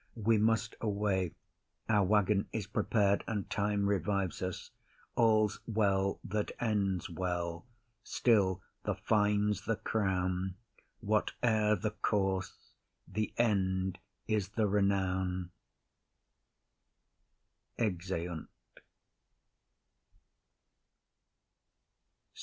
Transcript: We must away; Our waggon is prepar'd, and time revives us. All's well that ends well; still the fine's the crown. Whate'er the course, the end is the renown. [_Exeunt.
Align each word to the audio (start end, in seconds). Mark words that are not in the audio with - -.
We 0.17 0.39
must 0.39 0.73
away; 0.81 1.35
Our 1.87 2.03
waggon 2.03 2.47
is 2.51 2.65
prepar'd, 2.65 3.23
and 3.27 3.47
time 3.51 3.85
revives 3.87 4.41
us. 4.41 4.71
All's 5.15 5.59
well 5.67 6.19
that 6.23 6.51
ends 6.59 7.07
well; 7.07 7.67
still 8.01 8.63
the 8.83 8.95
fine's 8.95 9.65
the 9.65 9.75
crown. 9.75 10.55
Whate'er 11.01 11.75
the 11.75 11.91
course, 11.91 12.71
the 13.07 13.31
end 13.37 13.99
is 14.27 14.49
the 14.49 14.65
renown. 14.65 15.51
[_Exeunt. 17.77 18.47